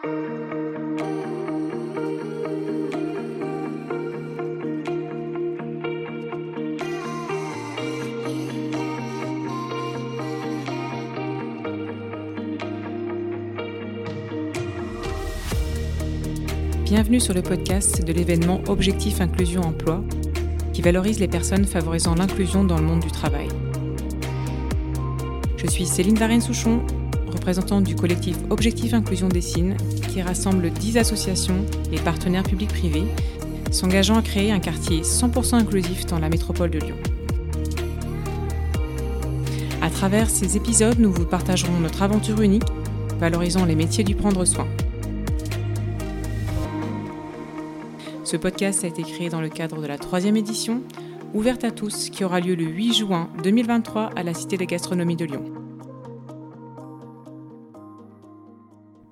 [0.00, 0.38] Bienvenue
[17.18, 20.04] sur le podcast de l'événement Objectif Inclusion Emploi,
[20.72, 23.48] qui valorise les personnes favorisant l'inclusion dans le monde du travail.
[25.56, 26.86] Je suis Céline Varenne-Souchon,
[27.48, 29.74] du collectif Objectif Inclusion Dessine,
[30.12, 33.04] qui rassemble 10 associations et partenaires publics-privés
[33.70, 36.96] s'engageant à créer un quartier 100% inclusif dans la métropole de Lyon.
[39.80, 42.68] À travers ces épisodes, nous vous partagerons notre aventure unique,
[43.18, 44.66] valorisant les métiers du prendre soin.
[48.24, 50.82] Ce podcast a été créé dans le cadre de la troisième édition,
[51.32, 55.16] ouverte à tous, qui aura lieu le 8 juin 2023 à la Cité de Gastronomie
[55.16, 55.67] de Lyon.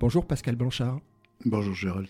[0.07, 1.01] Bonjour Pascal Blanchard.
[1.43, 2.07] Bonjour Gérald.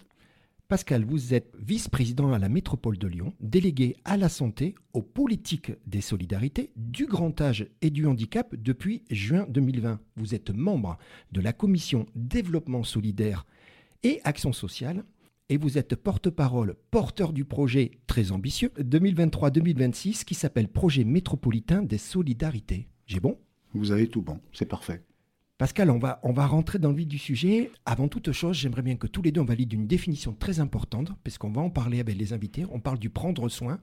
[0.68, 5.72] Pascal, vous êtes vice-président à la métropole de Lyon, délégué à la santé, aux politiques
[5.88, 10.00] des solidarités, du grand âge et du handicap depuis juin 2020.
[10.16, 11.00] Vous êtes membre
[11.32, 13.48] de la commission développement solidaire
[14.04, 15.04] et action sociale
[15.50, 21.98] et vous êtes porte-parole, porteur du projet très ambitieux 2023-2026 qui s'appelle Projet métropolitain des
[21.98, 22.90] solidarités.
[23.08, 23.40] J'ai bon?
[23.74, 25.02] Vous avez tout bon, c'est parfait.
[25.58, 27.72] Pascal, on va, rentrer dans le vif du sujet.
[27.84, 31.14] Avant toute chose, j'aimerais bien que tous les deux on valide une définition très importante,
[31.24, 32.68] parce qu'on va en parler avec les invités.
[32.70, 33.80] On parle du prendre soin.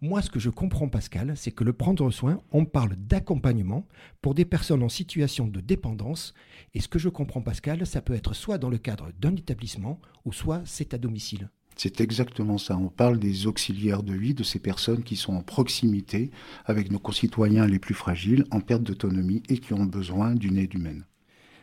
[0.00, 3.88] Moi, ce que je comprends, Pascal, c'est que le prendre soin, on parle d'accompagnement
[4.22, 6.32] pour des personnes en situation de dépendance.
[6.74, 10.00] Et ce que je comprends, Pascal, ça peut être soit dans le cadre d'un établissement,
[10.26, 11.50] ou soit c'est à domicile.
[11.74, 12.76] C'est exactement ça.
[12.76, 16.30] On parle des auxiliaires de vie, de ces personnes qui sont en proximité
[16.66, 20.74] avec nos concitoyens les plus fragiles, en perte d'autonomie et qui ont besoin d'une aide
[20.74, 21.04] humaine.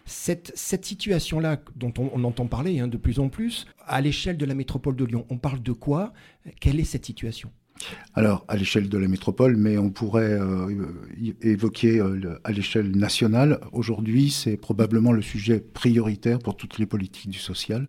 [0.06, 4.38] Cette, cette situation-là, dont on, on, entend parler hein, de plus en plus, à l'échelle
[4.38, 6.14] de la métropole de Lyon, on parle de quoi?
[6.60, 7.52] Quelle est cette situation?
[8.14, 10.94] Alors, à l'échelle de la métropole, mais on pourrait euh,
[11.42, 13.60] évoquer euh, le, à l'échelle nationale.
[13.72, 17.88] Aujourd'hui, c'est probablement le sujet prioritaire pour toutes les politiques du social,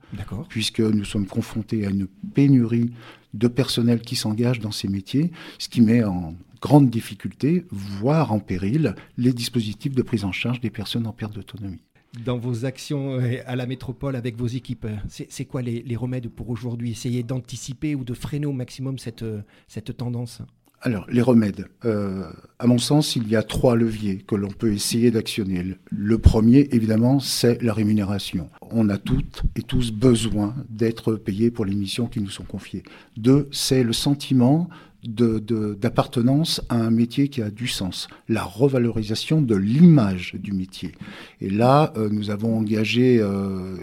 [0.49, 2.91] puisque nous sommes confrontés à une pénurie
[3.35, 8.39] de personnel qui s'engage dans ces métiers, ce qui met en grande difficulté, voire en
[8.39, 11.83] péril, les dispositifs de prise en charge des personnes en perte d'autonomie
[12.25, 16.51] dans vos actions euh, à la métropole avec vos équipes C'est quoi les, remèdes pour
[16.51, 16.93] aujourd'hui?
[16.93, 20.43] Essayer d'anticiper ou de freiner au maximum cette, euh, cette tendance?
[20.87, 21.67] Alors, les remèdes.
[21.87, 25.79] Euh, à mon sens, il y a trois leviers que l'on peut essayer d'actionner.
[25.91, 28.51] Le premier, évidemment, c'est la rémunération.
[28.71, 32.83] On a toutes et tous besoin d'être payés pour les missions qui nous sont confiées.
[33.17, 34.69] Deux, c'est le sentiment
[35.07, 40.93] d'appartenance à un métier qui a du sens, la revalorisation de l'image du métier.
[41.41, 43.77] Et là, euh, nous avons engagé euh,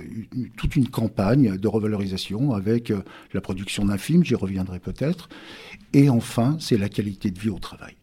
[0.58, 3.02] toute une campagne de revalorisation avec euh,
[3.34, 5.30] la production d'un film, j'y reviendrai peut-être.
[5.94, 7.96] Et enfin, c'est la qualité de vie au travail.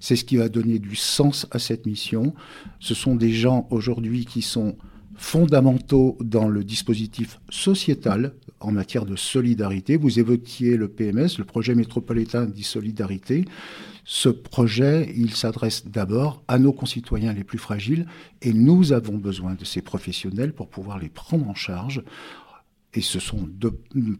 [0.00, 2.34] C'est ce qui va donner du sens à cette mission.
[2.80, 4.76] Ce sont des gens aujourd'hui qui sont
[5.16, 9.96] fondamentaux dans le dispositif sociétal en matière de solidarité.
[9.96, 13.44] Vous évoquiez le PMS, le projet métropolitain d'e-solidarité.
[14.04, 18.06] Ce projet, il s'adresse d'abord à nos concitoyens les plus fragiles
[18.40, 22.02] et nous avons besoin de ces professionnels pour pouvoir les prendre en charge.
[22.94, 23.48] Et ce sont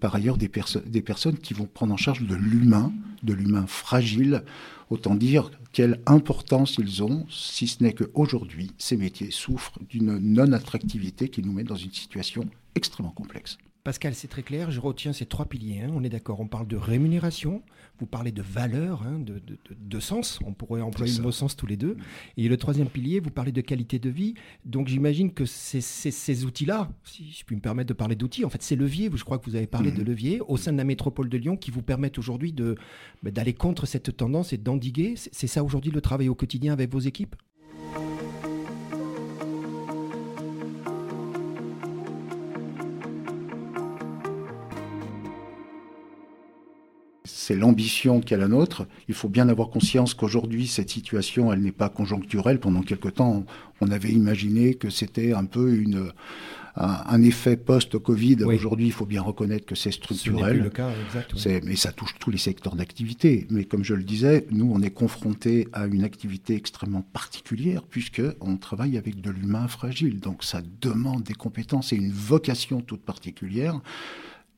[0.00, 0.50] par ailleurs des,
[0.86, 2.92] des personnes qui vont prendre en charge de l'humain,
[3.22, 4.42] de l'humain fragile.
[4.88, 11.28] Autant dire quelle importance ils ont, si ce n'est qu'aujourd'hui, ces métiers souffrent d'une non-attractivité
[11.28, 12.44] qui nous met dans une situation
[12.76, 13.58] extrêmement complexe.
[13.86, 15.82] Pascal, c'est très clair, je retiens ces trois piliers.
[15.82, 15.92] Hein.
[15.94, 17.62] On est d'accord, on parle de rémunération,
[18.00, 21.54] vous parlez de valeur, hein, de, de, de, sens, on pourrait employer le mot sens
[21.54, 21.96] tous les deux.
[22.36, 24.34] Et le troisième pilier, vous parlez de qualité de vie.
[24.64, 28.44] Donc j'imagine que ces, ces, ces outils-là, si je puis me permettre de parler d'outils,
[28.44, 29.98] en fait c'est levier, je crois que vous avez parlé mmh.
[29.98, 32.52] de levier, au sein de la métropole de Lyon qui vous permettent aujourd'hui
[33.22, 35.14] bah, d'aller contre cette tendance et d'endiguer.
[35.16, 37.36] C'est ça aujourd'hui le travail au quotidien avec vos équipes?
[47.46, 48.88] C'est l'ambition qui est la nôtre.
[49.06, 52.58] Il faut bien avoir conscience qu'aujourd'hui, cette situation, elle n'est pas conjoncturelle.
[52.58, 53.44] Pendant quelque temps,
[53.80, 56.10] on avait imaginé que c'était un peu une,
[56.74, 58.42] un, effet post-Covid.
[58.42, 60.58] Aujourd'hui, il faut bien reconnaître que c'est structurel.
[60.58, 63.46] Ce le cas, exact, Mais ça touche tous les secteurs d'activité.
[63.48, 68.22] Mais comme je le disais, nous, on est confrontés à une activité extrêmement particulière puisque
[68.40, 70.18] on travaille avec de l'humain fragile.
[70.18, 73.80] Donc ça demande des compétences et une vocation toute particulière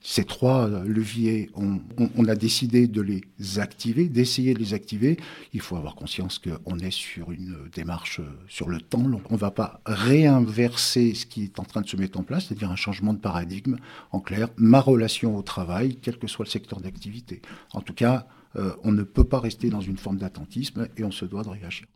[0.00, 5.16] ces trois leviers, on, a décidé de les activer, d'essayer de les activer.
[5.52, 9.04] Il faut avoir conscience qu'on est sur une démarche sur le temps.
[9.28, 12.46] On ne va pas réinverser ce qui est en train de se mettre en place,
[12.46, 13.76] c'est-à-dire un changement de paradigme.
[14.12, 17.42] En clair, ma relation au travail, quel que soit le secteur d'activité.
[17.72, 21.10] En tout cas, euh, on ne peut pas rester dans une forme d'attentisme et on
[21.10, 21.86] se doit de réagir.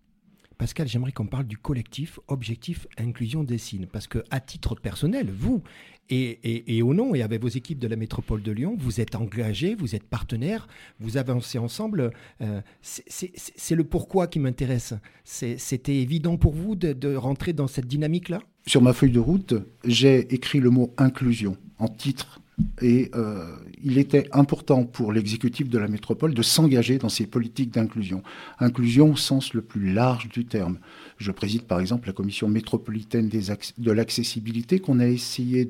[0.63, 5.29] Pascal, j'aimerais qu'on parle du collectif Objectif Inclusion des signes, parce que à titre personnel,
[5.29, 5.61] vous
[6.09, 9.75] et, au nom et avec vos équipes de la métropole de Lyon, vous êtes engagés,
[9.75, 10.69] vous êtes partenaires,
[11.01, 12.13] vous avancez ensemble.
[12.43, 14.95] Euh, c'est le pourquoi qui m'intéresse.
[15.25, 18.39] C'était évident pour vous de rentrer dans cette dynamique-là?
[18.65, 19.55] Sur ma feuille de route,
[19.85, 22.41] j'ai écrit le mot inclusion en titre
[22.81, 23.47] et euh,
[23.83, 28.23] il était important pour l'exécutif de la métropole de s'engager dans ces politiques d'inclusion.
[28.61, 30.79] Inclusion au sens le plus large du terme.
[31.17, 35.69] Je préside par exemple la commission métropolitaine de l'accessibilité qu'on a essayé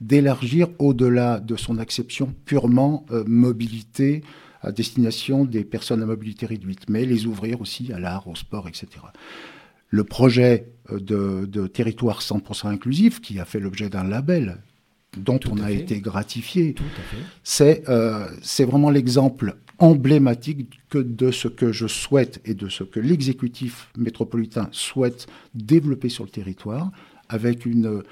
[0.00, 4.22] d'élargir au-delà de son acception purement euh, mobilité
[4.62, 8.68] à destination des personnes à mobilité réduite, mais les ouvrir aussi à l'art, au sport,
[8.68, 8.86] etc.
[9.88, 14.58] Le projet euh, de, de territoire 100% inclusif, qui a fait l'objet d'un label
[15.16, 16.74] dont on a été gratifié.
[17.60, 23.00] Euh, c'est vraiment l'exemple emblématique que de ce que je souhaite et de ce que
[23.00, 26.90] l'exécutif métropolitain souhaite développer sur le territoire,
[27.28, 28.02] avec une,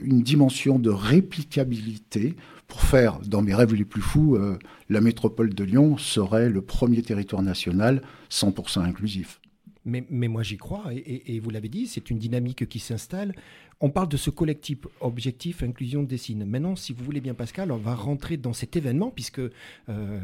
[0.00, 2.36] une dimension de réplicabilité
[2.68, 4.58] pour faire, dans mes rêves les plus fous, euh,
[4.88, 9.40] la métropole de Lyon serait le premier territoire national 100% inclusif.
[9.86, 13.32] Mais, mais moi j'y crois, et, et vous l'avez dit, c'est une dynamique qui s'installe.
[13.80, 16.46] On parle de ce collectif objectif inclusion Dessine.
[16.46, 19.50] Maintenant, si vous voulez bien, Pascal, on va rentrer dans cet événement, puisque euh,
[19.88, 20.20] euh,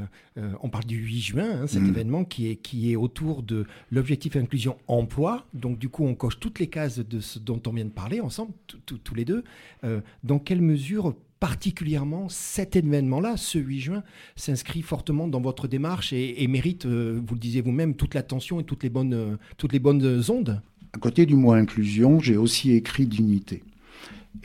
[0.62, 1.88] on parle du 8 juin, hein, cet mm.
[1.88, 5.46] événement qui est, qui est autour de l'objectif inclusion emploi.
[5.52, 8.20] Donc, du coup, on coche toutes les cases de ce dont on vient de parler
[8.20, 8.52] ensemble,
[8.86, 9.44] tous les deux.
[9.84, 14.02] Euh, dans quelle mesure particulièrement cet événement-là, ce 8 juin,
[14.36, 18.84] s'inscrit fortement dans votre démarche et, mérite, vous le disiez vous-même, toute l'attention et toutes
[18.84, 19.38] les bonnes,
[19.72, 20.62] les bonnes ondes
[20.92, 23.64] à côté du mot inclusion, j'ai aussi écrit dignité.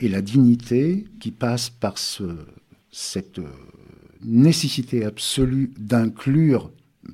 [0.00, 1.94] Et la dignité qui passe par
[2.90, 3.48] cette euh,
[4.22, 6.70] nécessité absolue d'inclure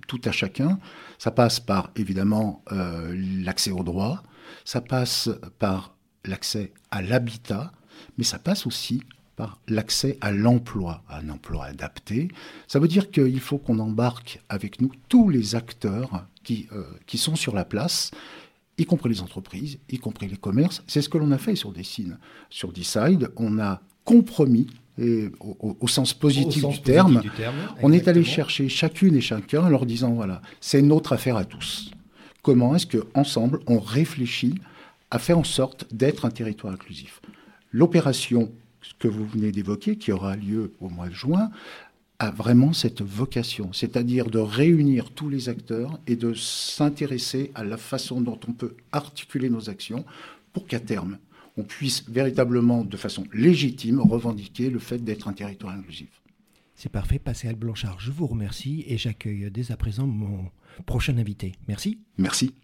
[0.08, 0.78] tout à chacun,
[1.19, 3.14] ça passe par évidemment euh,
[3.44, 4.22] l'accès au droit,
[4.64, 7.72] ça passe par l'accès à l'habitat,
[8.19, 9.02] mais ça passe aussi
[9.36, 12.28] par l'accès à l'emploi, un emploi adapté.
[12.69, 17.19] Ça veut dire qu'il faut qu'on embarque avec nous tous les acteurs qui, euh, qui
[17.19, 18.10] sont sur la place
[18.78, 20.82] y compris les entreprises, y compris les commerces.
[20.86, 22.19] C'est ce que l'on a fait sur Dessine.
[22.50, 24.66] Sur Decide, on a compromis,
[24.98, 27.20] et au, sens positif, du, terme,
[27.82, 31.44] on est allé chercher chacune et chacun en leur disant, voilà, c'est notre affaire à
[31.44, 31.90] tous.
[32.42, 34.54] Comment est-ce qu'ensemble, on réfléchit
[35.10, 37.20] à faire en sorte d'être un territoire inclusif?
[37.72, 38.52] L'opération
[38.98, 41.50] que vous venez d'évoquer, qui aura lieu au mois de juin,
[42.19, 47.76] a vraiment cette vocation, c'est-à-dire de réunir tous les acteurs et de s'intéresser à la
[47.76, 50.04] façon dont on peut articuler nos actions
[50.52, 51.19] pour qu'à terme,
[51.56, 56.08] on puisse véritablement, de façon légitime, revendiquer le fait d'être un territoire inclusif.
[56.75, 60.50] C'est parfait, Pascal Blanchard, je vous remercie et j'accueille dès à présent mon
[60.87, 61.52] prochain invité.
[61.69, 61.98] Merci.
[62.19, 62.54] Merci.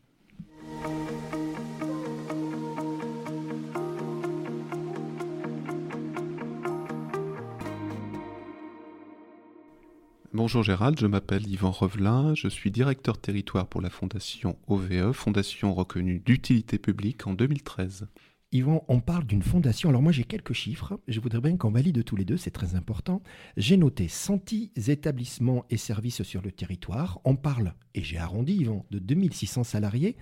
[10.32, 15.74] Bonjour Gérald, je m'appelle Yvan Revelin, je suis directeur territoire pour la fondation OVE, fondation
[15.74, 18.06] reconnue d'utilité publique en 2013.
[18.52, 19.88] Yvan, on parle d'une fondation.
[19.88, 22.76] Alors moi j'ai quelques chiffres, je voudrais bien qu'on valide tous les deux, c'est très
[22.76, 23.24] important.
[23.56, 27.20] J'ai noté 110 établissements et services sur le territoire.
[27.24, 30.16] On parle, et j'ai arrondi Yvan, de 2600 salariés.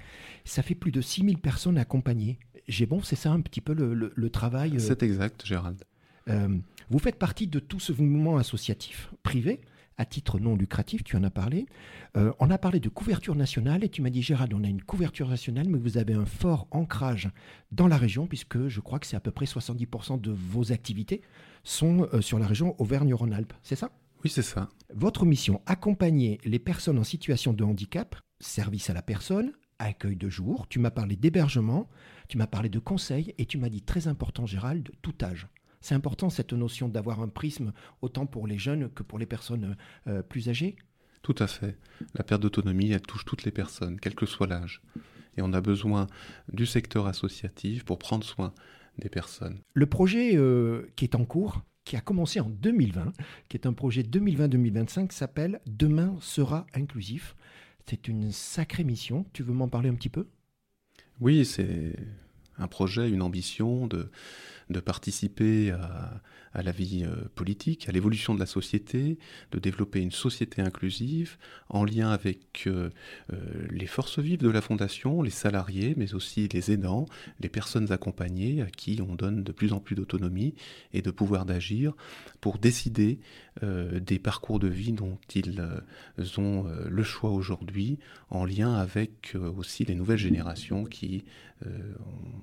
[0.46, 2.38] Ça fait plus de 6000 personnes accompagnées.
[2.66, 5.84] J'ai bon, c'est ça un petit peu le, travail euh, C'est exact, Gérald.
[6.30, 6.56] Euh,
[6.88, 9.60] vous faites partie de tout ce mouvement associatif privé
[9.98, 11.66] à titre non lucratif, tu en as parlé.
[12.16, 14.82] Euh, on a parlé de couverture nationale et tu m'as dit, Gérald, on a une
[14.82, 17.28] couverture nationale, mais vous avez un fort ancrage
[17.72, 21.20] dans la région, puisque je crois que c'est à peu près 70% de vos activités
[21.64, 23.52] sont euh, sur la région Auvergne-Rhône-Alpes.
[23.62, 23.90] C'est ça?
[24.24, 24.68] Oui, c'est ça.
[24.94, 30.28] Votre mission, accompagner les personnes en situation de handicap, service à la personne, accueil de
[30.28, 31.88] jour, tu m'as parlé d'hébergement,
[32.28, 35.46] tu m'as parlé de conseils et tu m'as dit très important, Gérald, de tout âge.
[35.80, 39.76] C'est important cette notion d'avoir un prisme autant pour les jeunes que pour les personnes
[40.06, 40.76] euh, plus âgées
[41.22, 41.76] Tout à fait.
[42.14, 44.82] La perte d'autonomie, elle touche toutes les personnes, quel que soit l'âge.
[45.36, 46.08] Et on a besoin
[46.52, 48.52] du secteur associatif pour prendre soin
[48.98, 49.60] des personnes.
[49.74, 53.12] Le projet euh, qui est en cours, qui a commencé en 2020,
[53.48, 57.36] qui est un projet 2020-2025, s'appelle Demain sera inclusif.
[57.86, 59.24] C'est une sacrée mission.
[59.32, 60.28] Tu veux m'en parler un petit peu?
[61.20, 61.96] Oui, c'est
[62.58, 64.10] un projet, une ambition de
[64.70, 69.18] de participer à, la vie euh, politique, à l'évolution de la société,
[69.52, 71.36] de développer une société inclusive
[71.68, 72.90] en lien avec euh,
[73.32, 73.36] euh,
[73.70, 77.06] les forces vives de la Fondation, les salariés, mais aussi les aidants,
[77.40, 80.54] les personnes accompagnées à qui on donne de plus en plus d'autonomie
[80.92, 81.94] et de pouvoir d'agir
[82.40, 83.20] pour décider
[83.62, 85.60] des parcours de vie dont ils
[86.38, 87.98] ont le choix aujourd'hui
[88.30, 91.24] en lien avec aussi les nouvelles générations qui,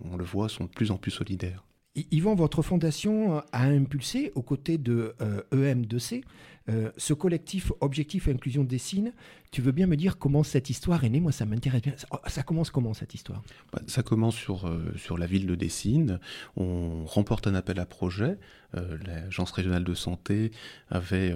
[0.04, 1.64] on le voit, sont de plus en plus solidaires.
[2.12, 5.16] Yvan, votre fondation a impulsé, aux côtés de
[5.52, 6.24] EM2C, e
[6.68, 9.14] euh, ce collectif Objectif Inclusion Dessine.
[9.52, 11.20] Tu veux bien me dire comment cette histoire est née?
[11.20, 11.94] Moi, ça m'intéresse bien.
[12.26, 13.44] Ça, commence comment cette histoire?
[13.72, 16.20] Bah, Ça commence sur, euh, sur la ville de Dessine.
[16.56, 18.40] On remporte un appel à projet.
[18.76, 20.52] Euh, L'Agence régionale de santé
[20.90, 21.36] avait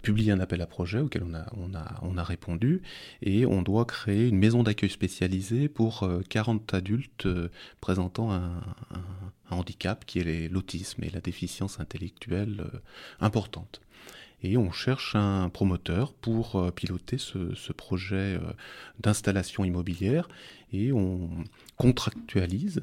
[0.00, 2.80] publié un appel à projet auquel on a, on, a, on a répondu.
[3.20, 7.28] Et on doit créer une maison d'accueil spécialisée pour 40 adultes
[7.80, 8.62] présentant un
[9.50, 12.64] handicap qui est l'autisme et la déficience intellectuelle
[13.20, 13.82] importante
[14.42, 18.40] et on cherche un promoteur pour euh, piloter ce, projet euh,
[19.00, 20.28] d'installation immobilière
[20.72, 21.30] et on
[21.76, 22.82] contractualise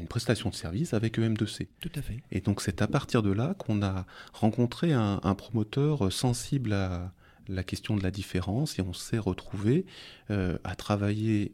[0.00, 1.68] une prestation de service avec EM2C.
[1.80, 2.20] Tout à fait.
[2.32, 7.12] Et donc c'est à partir de là qu'on a rencontré un, promoteur sensible à
[7.46, 9.86] la question de la différence et on s'est retrouvé
[10.32, 11.52] euh, à travailler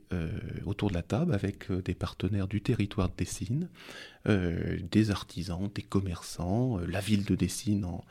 [0.65, 3.69] autour de la table avec des partenaires du territoire de Dessine,
[4.27, 8.03] des artisans, des commerçants, la ville de Dessine en,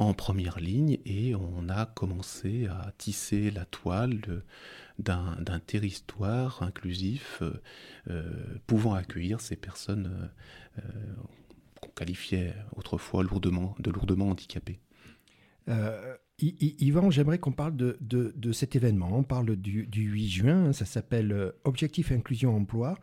[0.00, 4.42] en première ligne et on a commencé à tisser la toile
[4.98, 7.60] d'un territoire inclusif euh,
[8.08, 10.30] euh, pouvant accueillir ces personnes
[10.78, 10.82] euh,
[11.82, 14.80] qu'on qualifiait autrefois lourdement, de lourdement handicapées.
[16.38, 19.10] Yvan, j'aimerais qu'on parle de, cet événement.
[19.12, 22.98] On parle du, 8 juin, hein, ça s'appelle Objectif Inclusion Emploi.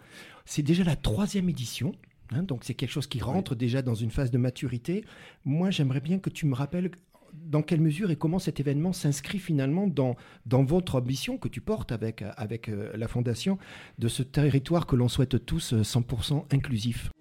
[0.45, 1.93] C'est déjà la troisième édition.
[2.31, 5.03] Hein, donc c'est quelque chose qui rentre déjà dans une phase de maturité.
[5.45, 6.91] Moi, j'aimerais bien que tu me rappelles
[7.33, 10.15] dans quelle mesure et comment cet événement s'inscrit finalement dans,
[10.45, 13.57] dans votre ambition que tu portes avec, avec euh, la Fondation
[13.99, 17.11] de ce territoire que l'on souhaite tous 100% euh, inclusif.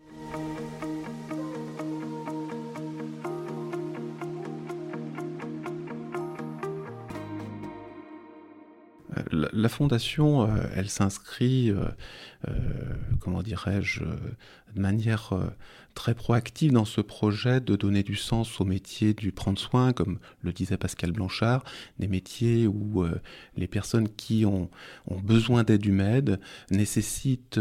[9.31, 11.85] La, fondation, euh, elle s'inscrit, euh,
[12.49, 12.53] euh,
[13.21, 15.33] comment dirais-je, de manière
[15.95, 20.19] très proactive dans ce projet de donner du sens au métier du prendre soin, comme
[20.43, 21.65] le disait Pascal Blanchard,
[21.99, 23.05] des métiers où
[23.57, 24.69] les personnes qui ont,
[25.23, 26.39] besoin d'aide humaine
[26.71, 27.59] nécessitent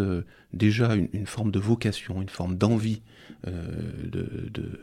[0.51, 3.01] déjà une, forme de vocation, une forme d'envie
[3.45, 4.81] de de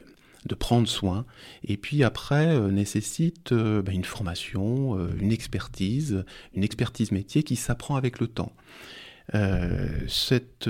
[0.55, 1.25] prendre soin,
[1.65, 7.43] et puis après euh, nécessite euh, ben, une formation, euh, une expertise, une expertise métier
[7.43, 8.53] qui s'apprend avec le temps.
[10.09, 10.69] cette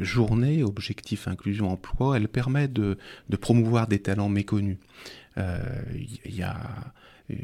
[0.00, 4.78] journée Objectif Inclusion Emploi, elle permet de, de promouvoir des talents méconnus.
[5.36, 6.92] Il y a
[7.30, 7.34] euh,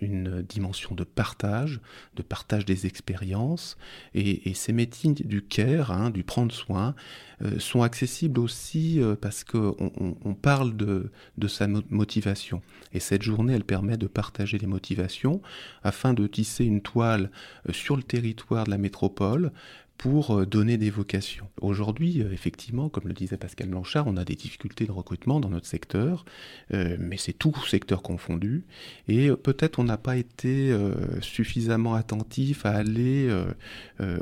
[0.00, 1.80] une dimension de partage,
[2.16, 3.76] de partage des expériences.
[4.14, 6.94] Et, ces métiers du care, hein, du prendre soin,
[7.42, 9.76] euh, sont accessibles aussi euh, parce qu'on
[10.24, 11.10] on, parle de,
[11.46, 12.62] sa motivation.
[12.92, 15.40] Et cette journée, elle permet de partager les motivations
[15.84, 17.30] afin de tisser une toile
[17.70, 19.52] sur le territoire de la métropole
[19.98, 21.48] pour euh, donner des vocations.
[21.60, 25.50] Aujourd'hui, euh, effectivement, comme le disait Pascal Blanchard, on a des difficultés de recrutement dans
[25.50, 26.24] notre secteur,
[26.72, 28.64] euh, mais c'est tout secteur confondu,
[29.08, 30.72] et peut-être on n'a pas été
[31.20, 33.28] suffisamment attentif à aller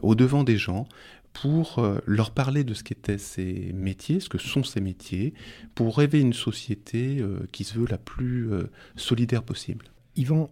[0.03, 0.89] au-devant des gens
[1.33, 5.35] pour leur parler de ce qu'étaient ces métiers, ce que sont ces métiers,
[5.75, 8.49] pour rêver une société qui se veut la plus
[8.97, 9.87] solidaire possible.
[10.17, 10.51] Yvan,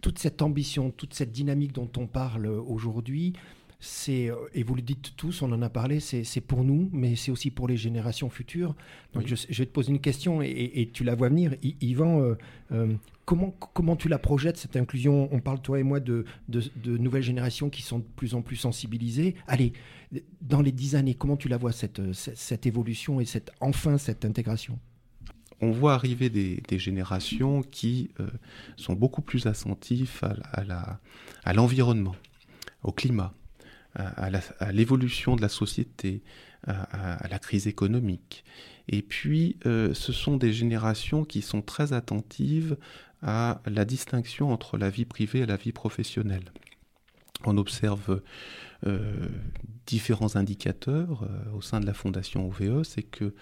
[0.00, 3.34] toute cette ambition, toute cette dynamique dont on parle aujourd'hui,
[3.84, 7.16] c'est, euh, et vous le dites tous, on en a parlé, c'est pour nous, mais
[7.16, 8.76] c'est aussi pour les générations futures.
[9.12, 11.56] Donc je, vais te poser une question et, tu la vois venir.
[11.80, 12.38] Yvan, euh,
[12.70, 15.28] euh, comment, comment tu la projettes, cette inclusion?
[15.32, 18.54] On parle, toi et moi, de, de, nouvelles générations qui sont de plus en plus
[18.54, 19.34] sensibilisées.
[19.48, 19.72] Allez,
[20.40, 24.24] dans les dix années, comment tu la vois, cette, cette, évolution et cette, enfin cette
[24.24, 24.78] intégration?
[25.60, 28.10] On voit arriver des, générations qui
[28.76, 30.20] sont beaucoup plus attentives
[31.42, 32.14] à l'environnement,
[32.84, 33.34] au climat,
[33.94, 36.22] à, l'évolution de la société,
[36.66, 38.44] à, la crise économique.
[38.88, 42.76] Et puis, euh, ce sont des générations qui sont très attentives
[43.22, 46.52] à la distinction entre la vie privée et la vie professionnelle.
[47.44, 48.22] On observe
[49.86, 53.34] différents indicateurs euh, au sein de la fondation OVE, c'est que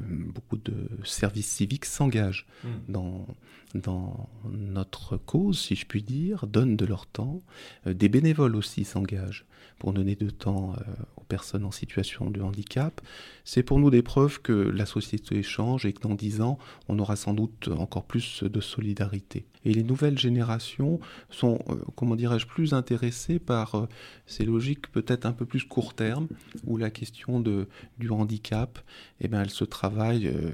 [0.00, 2.68] beaucoup de services civiques s'engagent mmh.
[2.88, 3.26] dans,
[3.74, 7.40] dans notre cause, si je puis dire, donnent de leur temps.
[7.84, 9.44] des bénévoles aussi s'engagent
[9.78, 10.74] pour donner de temps
[11.18, 13.02] aux personnes en situation de handicap.
[13.44, 16.58] C'est pour nous des preuves que la société change et que dans dix ans,
[16.88, 19.44] on aura sans doute encore plus de solidarité.
[19.64, 23.86] Et les nouvelles générations sont, euh, comment dirais-je, plus intéressées par euh,
[24.26, 26.26] ces logiques peut-être un peu plus court terme,
[26.64, 28.80] où la question de, du handicap,
[29.20, 30.50] eh ben, elle se travaille, euh,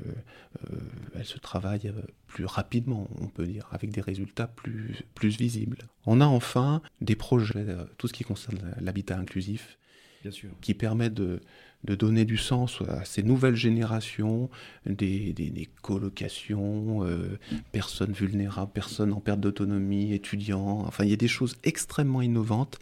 [1.14, 1.90] elle se travaille
[2.26, 5.78] plus rapidement, on peut dire, avec des résultats plus, plus visibles.
[6.04, 9.78] On a enfin des projets, tout ce qui concerne l'habitat inclusif,
[10.22, 10.50] Bien sûr.
[10.60, 11.40] qui permet de,
[11.84, 14.48] de donner du sens à ces nouvelles générations,
[14.86, 17.38] des, des, colocations, euh,
[17.72, 20.84] personnes vulnérables, personnes en perte d'autonomie, étudiants.
[20.86, 22.78] Enfin, il y a des choses extrêmement innovantes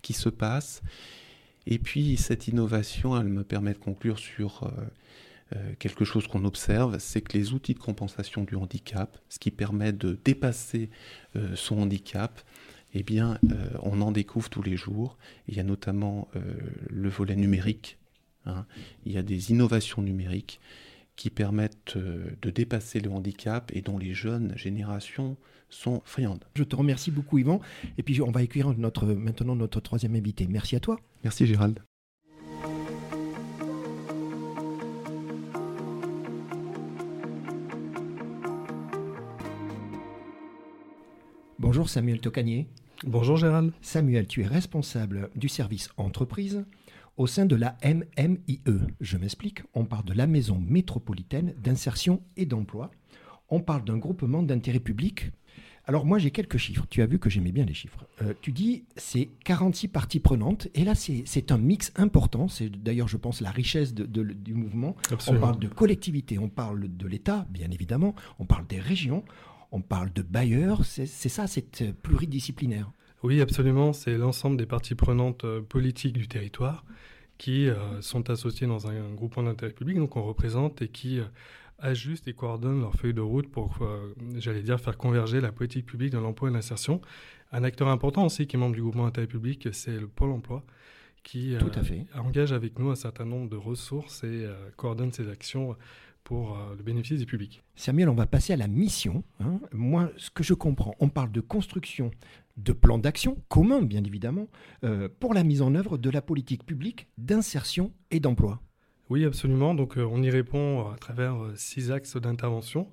[0.00, 0.82] qui se passent.
[1.66, 4.70] Et puis, cette innovation, elle me permet de conclure sur euh,
[5.54, 9.50] euh, quelque chose qu'on observe, c'est que les outils de compensation du handicap, ce qui
[9.50, 10.88] permet de dépasser
[11.54, 12.40] son handicap,
[12.94, 13.38] eh bien,
[13.82, 15.18] on en découvre tous les jours.
[15.48, 16.28] Il y a notamment
[16.88, 17.98] le volet numérique
[18.46, 18.66] Hein.
[19.04, 20.60] Il y a des innovations numériques
[21.16, 25.36] qui permettent euh, de dépasser le handicap et dont les jeunes générations
[25.70, 26.44] sont friandes.
[26.54, 27.60] Je te remercie beaucoup Yvan.
[27.98, 30.46] Et puis on va accueillir notre, maintenant notre troisième invité.
[30.46, 31.00] Merci à toi.
[31.24, 31.80] Merci Gérald.
[41.58, 42.68] Bonjour Samuel Tocanier.
[43.04, 43.72] Bonjour Gérald.
[43.82, 46.64] Samuel, tu es responsable du service entreprise
[47.16, 48.60] au sein de la MMIE.
[49.00, 52.90] Je m'explique, on parle de la Maison métropolitaine d'insertion et d'emploi.
[53.48, 55.30] On parle d'un groupement d'intérêt public.
[55.88, 58.04] Alors moi j'ai quelques chiffres, tu as vu que j'aimais bien les chiffres.
[58.20, 63.06] Euh, tu dis c'est 46 parties prenantes, et là c'est un mix important, c'est d'ailleurs
[63.06, 64.96] je pense la richesse du mouvement.
[65.28, 69.22] On parle de collectivité, on parle de l'État bien évidemment, on parle des régions,
[69.70, 72.90] on parle de bailleurs, c'est ça, c'est pluridisciplinaire.
[73.22, 73.92] Oui, absolument.
[73.92, 76.84] C'est l'ensemble des parties prenantes euh, politiques du territoire
[77.38, 81.24] qui euh, sont associées dans un, groupement d'intérêt public, donc on représente et qui euh,
[81.78, 83.78] ajustent et coordonnent leur feuille de route pour,
[84.38, 87.02] j'allais dire, faire converger la politique publique de l'emploi et de l'insertion.
[87.52, 90.64] Un acteur important aussi qui est membre du groupement d'intérêt public, c'est le Pôle emploi
[91.22, 91.54] qui
[92.14, 94.46] engage avec nous un certain nombre de ressources et
[94.76, 95.76] coordonne ses actions
[96.26, 97.62] pour le bénéfice du public.
[97.76, 99.22] Samuel, on va passer à la mission.
[99.38, 99.60] Hein.
[99.72, 102.10] Moi, ce que je comprends, on parle de construction
[102.56, 104.48] de plans d'action communs, bien évidemment,
[104.82, 108.60] euh, pour la mise en œuvre de la politique publique d'insertion et d'emploi.
[109.08, 109.74] Oui, absolument.
[109.74, 112.90] Donc, euh, on y répond à travers euh, six axes d'intervention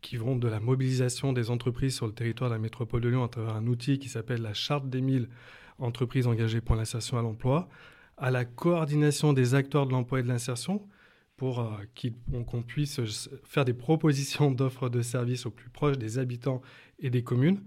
[0.00, 3.24] qui vont de la mobilisation des entreprises sur le territoire de la métropole de Lyon
[3.24, 5.28] à travers un outil qui s'appelle la Charte des 1000
[5.80, 7.68] entreprises engagées pour l'insertion à l'emploi,
[8.16, 10.86] à la coordination des acteurs de l'emploi et de l'insertion
[11.38, 11.72] pour
[12.46, 13.00] qu'on puisse
[13.44, 16.60] faire des propositions d'offres de services au plus proche des habitants
[16.98, 17.62] et des communes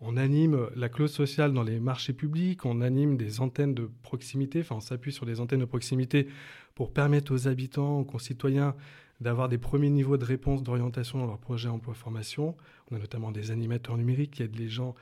[0.00, 4.60] on anime la clause sociale dans les marchés publics, on anime des antennes de proximité,
[4.60, 6.28] enfin on s'appuie sur des antennes de proximité
[6.74, 8.74] pour permettre aux habitants, aux concitoyens
[9.22, 12.54] d'avoir des premiers niveaux de réponse d'orientation dans leur projet emploi-formation.
[12.90, 14.94] On a notamment des animateurs numériques qui aident les gens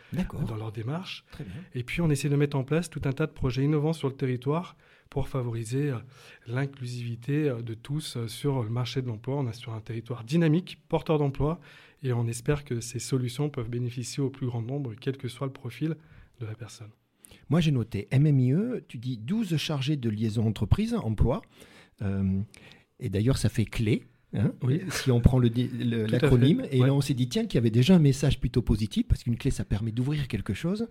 [0.46, 1.24] dans leur démarche.
[1.74, 4.08] Et puis on essaie de mettre en place tout un tas de projets innovants sur
[4.08, 4.76] le territoire
[5.14, 5.92] pour favoriser
[6.48, 9.36] l'inclusivité euh, de tous euh, sur le marché de l'emploi.
[9.36, 11.60] On est sur un territoire dynamique, porteur d'emploi,
[12.02, 15.46] et on espère que ces solutions peuvent bénéficier au plus grand nombre, quel que soit
[15.46, 15.96] le profil
[16.40, 16.90] de la personne.
[17.48, 21.42] Moi, j'ai noté MMIE, tu dis 12 chargés de liaison entreprise, emploi.
[22.02, 22.40] Euh,
[22.98, 24.02] et d'ailleurs, ça fait clé.
[24.34, 24.82] Hein, oui.
[24.90, 28.00] Si on prend l'acronyme, et là on s'est dit tiens qu'il y avait déjà un
[28.00, 30.88] message plutôt positif parce qu'une clé ça permet d'ouvrir quelque chose.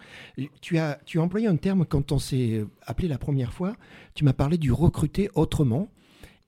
[0.61, 3.75] Tu as, tu as employé un terme quand on s'est appelé la première fois.
[4.15, 5.91] Tu m'as parlé du recruter autrement.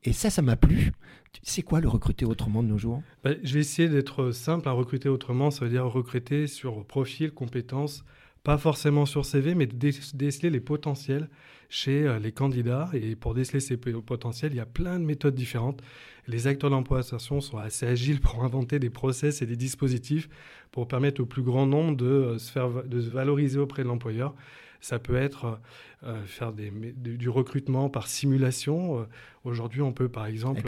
[0.04, 0.92] Et ça, ça m'a plu.
[1.42, 3.02] C'est quoi le recruter autrement de nos jours?
[3.24, 4.70] Bah, Je vais essayer d'être simple.
[4.70, 8.06] À recruter autrement, ça veut dire recruter sur profil, compétences,
[8.44, 11.28] pas forcément sur CV, mais déceler les potentiels
[11.70, 12.90] chez euh, les candidats.
[12.94, 15.82] Et pour déceler ces potentiels, il y a plein de méthodes différentes.
[16.28, 20.30] Les acteurs d'emploi d'insertion sont assez agiles pour inventer des process et des dispositifs
[20.72, 23.88] pour permettre au plus grand nombre de euh, se, faire, de se valoriser auprès de
[23.88, 24.34] l'employeur.
[24.82, 25.60] Ça peut être
[26.04, 29.00] euh, faire des, du recrutement par simulation.
[29.00, 29.06] Euh,
[29.44, 30.62] aujourd'hui, on peut par exemple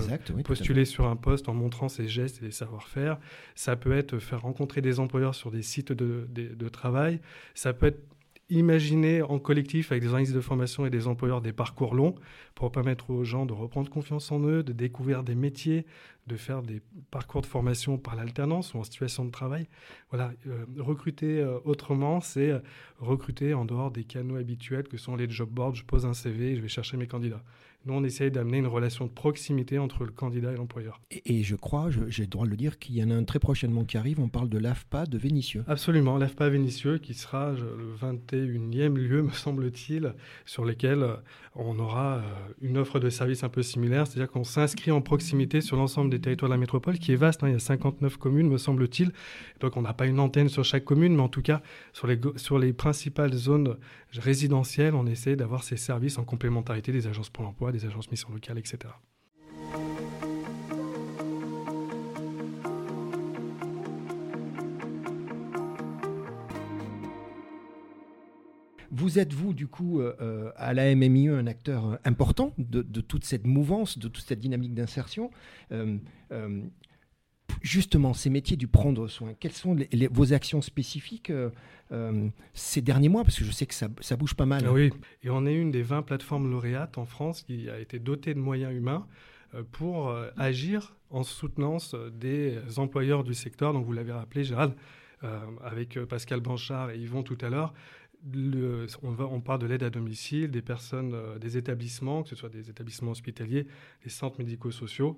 [0.43, 3.19] postuler sur un poste en montrant ses gestes et ses savoir-faire.
[3.53, 7.19] Ça peut être faire rencontrer des employeurs sur des sites de, de travail.
[7.53, 8.01] Ça peut être
[8.49, 12.15] imaginer en collectif avec des organismes de formation et des employeurs des parcours longs
[12.55, 15.85] pour permettre aux gens de reprendre confiance en eux, de découvrir des métiers,
[16.27, 16.81] de faire des
[17.11, 19.67] parcours de formation par l'alternance ou en situation de travail.
[20.11, 22.59] Voilà, euh, recruter euh, autrement, c'est euh,
[22.99, 25.75] recruter en dehors des canaux habituels que sont les job boards.
[25.75, 27.43] Je pose un CV, je vais chercher mes candidats.
[27.85, 30.99] Nous, on essaye d'amener une relation de proximité entre le candidat et l'employeur.
[31.25, 33.39] Et, je crois, j'ai le droit de le dire, qu'il y en a un très
[33.39, 34.19] prochainement qui arrive.
[34.19, 35.63] On parle de l'AFPA de Vénitieux.
[35.67, 40.13] Absolument, l'AFPA Vénitieux qui sera le 21e lieu, me semble-t-il,
[40.45, 41.15] sur lequel euh,
[41.55, 42.21] on aura euh,
[42.61, 44.05] une offre de services un peu similaire.
[44.05, 47.43] C'est-à-dire qu'on s'inscrit en proximité sur l'ensemble des territoires de la métropole, qui est vaste.
[47.43, 47.49] Hein.
[47.49, 49.11] il y a 59 communes, me semble-t-il.
[49.61, 51.61] Donc on n'a pas une antenne sur chaque commune, mais en tout cas,
[51.93, 53.77] sur les, sur les principales zones
[54.13, 58.29] résidentielles, on essaie d'avoir ces services en complémentarité des agences pour l'emploi, des agences mission
[58.31, 58.93] locales, etc.
[68.89, 72.81] Vous êtes, vous, du coup, euh, euh, à la MMIE, un acteur euh, important de,
[73.01, 75.29] toute cette mouvance, de toute cette dynamique d'insertion?
[77.61, 79.75] Justement, ces métiers du prendre soin, quelles sont
[80.11, 81.31] vos actions spécifiques
[81.91, 83.23] euh, ces derniers mois?
[83.23, 84.67] Parce que je sais que ça, bouge pas mal.
[84.69, 84.91] Oui,
[85.23, 88.39] et on est une des 20 plateformes lauréates en France qui a été dotée de
[88.39, 89.07] moyens humains
[89.55, 93.73] euh, pour euh, agir en soutenance des employeurs du secteur.
[93.73, 94.73] Donc vous l'avez rappelé, Gérald,
[95.63, 97.73] avec Pascal Banchard et Yvon tout à l'heure.
[99.01, 102.69] on, va, parle de l'aide à domicile, des personnes, des établissements, que ce soit des
[102.69, 103.65] établissements hospitaliers,
[104.03, 105.17] des centres médico-sociaux,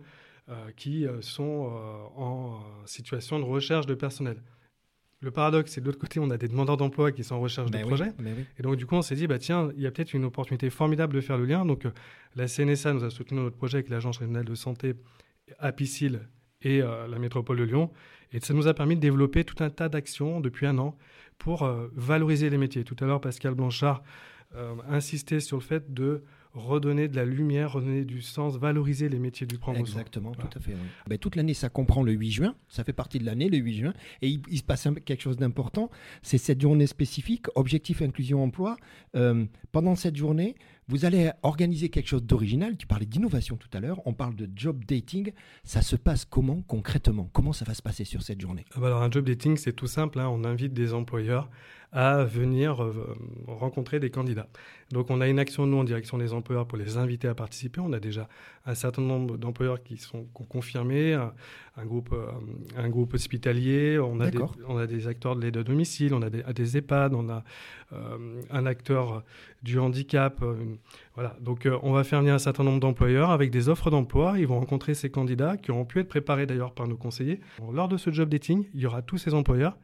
[0.76, 1.72] qui sont
[2.16, 4.42] en situation de recherche de personnel.
[5.22, 7.70] Le paradoxe, c'est de l'autre côté, on a des demandeurs d'emploi qui sont en recherche
[7.70, 8.14] de ben projets.
[8.20, 10.24] Ben Et donc, du coup, on s'est dit, bah, tiens, il y a peut-être une
[10.24, 11.66] opportunité formidable de faire le lien.
[11.66, 11.92] Donc, euh,
[12.36, 14.94] la CNSA nous a soutenu notre projet avec l'Agence régionale de santé,
[15.58, 16.22] Apicil
[16.62, 17.92] et euh, la métropole de Lyon.
[18.32, 20.98] Et ça nous a permis de développer tout un tas d'actions depuis un an
[21.38, 22.86] pour euh, valoriser les métiers.
[22.86, 24.04] Tout à l'heure, Pascal Blanchard
[24.90, 26.24] insistait sur le fait de
[26.60, 30.60] redonner de la lumière, redonner du sens, valoriser les métiers du prendre Exactement, tout à
[30.60, 30.76] fait.
[31.08, 33.74] Ben, toute l'année, ça comprend le 8 juin, ça fait partie de l'année, le 8
[33.74, 35.89] juin, et il, se passe quelque chose d'important,
[36.22, 38.78] c'est cette journée spécifique, objectif inclusion emploi.
[39.15, 40.56] Euh, pendant cette journée,
[40.89, 42.75] vous allez organiser quelque chose d'original.
[42.75, 44.02] Tu parlais d'innovation tout à l'heure.
[44.06, 45.32] On parle de job dating.
[45.63, 47.30] Ça se passe comment concrètement?
[47.32, 48.65] Comment ça va se passer sur cette journée?
[48.73, 50.19] Ah bah Alors un job dating, c'est tout simple.
[50.19, 50.28] Hein.
[50.30, 51.47] On invite des employeurs
[51.91, 53.15] à venir euh,
[53.47, 54.47] rencontrer des candidats.
[54.91, 57.80] Donc on a une action, nous, en direction des employeurs pour les inviter à participer.
[57.80, 58.28] On a déjà
[58.65, 62.28] un certain nombre d'employeurs qui sont confirmés, un, groupe, euh,
[62.78, 66.21] un groupe hospitalier, on a, des, on a des acteurs de l'aide à domicile, on
[66.21, 67.43] a des, des EHPAD, on a
[67.93, 69.23] euh, un acteur
[69.63, 70.43] du handicap.
[71.15, 71.36] Voilà.
[71.42, 74.36] Donc on va faire venir un certain nombre d'employeurs avec des offres d'emploi.
[74.38, 77.39] Ils vont rencontrer ces candidats qui auront pu être préparés d'ailleurs par nos conseillers.
[77.72, 79.78] Lors de ce job dating, il y aura tous ces employeurs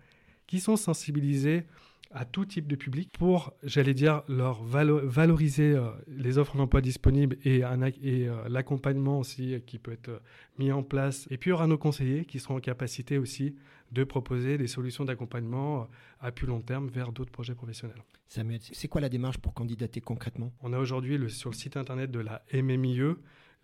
[0.48, 1.66] qui sont sensibilisés
[2.12, 7.38] à tout type de public pour, j'allais dire, leur valoriser euh, les offres d'emploi disponibles
[7.44, 7.62] et,
[8.02, 10.22] et euh, l'accompagnement aussi qui peut être
[10.58, 11.28] mis en place.
[11.30, 13.56] Et puis il y aura nos conseillers qui seront en capacité aussi
[13.92, 15.86] de proposer des solutions d'accompagnement euh,
[16.20, 18.02] à plus long terme vers d'autres projets professionnels.
[18.28, 20.52] Samuel, c'est quoi la démarche pour candidater concrètement?
[20.62, 23.16] On a aujourd'hui sur le site internet de la MMIE,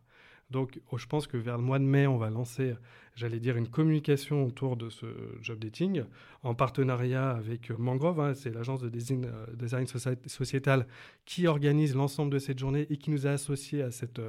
[0.50, 2.74] Donc, oh, je pense que vers le mois de mai, on va lancer
[3.18, 5.08] j'allais dire, une communication autour de ce
[5.42, 6.04] job dating
[6.44, 9.86] en partenariat avec Mangrove, hein, c'est l'agence de design, euh, design
[10.28, 10.86] sociétal
[11.26, 14.22] qui organise l'ensemble de cette journée et qui nous a associés à, cette,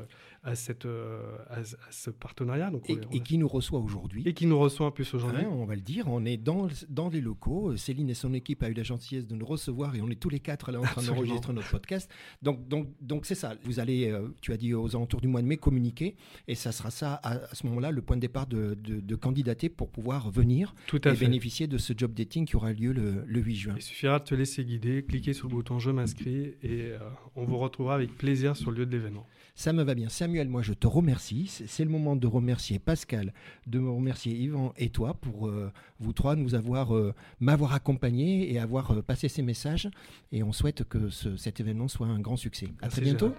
[0.43, 1.59] à, cette, euh, à,
[1.91, 2.71] ce partenariat.
[2.71, 4.23] Donc, et, qui nous reçoit aujourd'hui.
[4.25, 5.45] Et qui nous reçoit en plus aujourd'hui.
[5.45, 7.77] on va le dire, on est dans, dans les locaux.
[7.77, 10.31] Céline et son équipe a eu la gentillesse de nous recevoir et on est tous
[10.31, 12.11] les quatre là en train d'enregistrer notre podcast.
[12.41, 13.55] Donc, donc, donc c'est ça.
[13.65, 16.08] Vous allez, euh, tu as dit aux alentours du mois de mai, communiquer
[16.47, 19.69] et ça sera ça à, à ce moment-là le point de départ de, de, candidater
[19.69, 23.75] pour pouvoir venir et bénéficier de ce job dating qui aura lieu le, 8 juin.
[23.77, 26.99] Il suffira de te laisser guider, cliquer sur le bouton Je m'inscris et euh,
[27.37, 29.27] on vous retrouvera avec plaisir sur le lieu de l'événement.
[29.55, 30.09] Ça me va bien.
[30.09, 31.49] Samuel, moi je te remercie.
[31.49, 33.33] C'est le moment de remercier Pascal,
[33.67, 38.53] de me remercier Yvan et toi pour euh, vous trois nous avoir euh, m'avoir accompagné
[38.53, 39.89] et avoir passé ces messages.
[40.31, 42.69] Et on souhaite que cet événement soit un grand succès.
[42.83, 43.33] À très bientôt.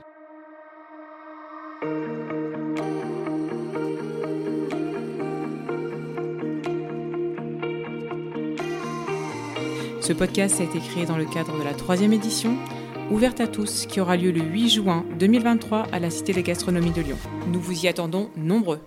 [1.81, 1.85] Ce
[10.13, 12.57] podcast a été créé dans le cadre de la troisième édition,
[13.11, 16.91] ouverte à tous, qui aura lieu le 8 juin 2023 à la Cité des Gastronomies
[16.91, 17.17] de Lyon.
[17.47, 18.79] Nous vous y attendons nombreux.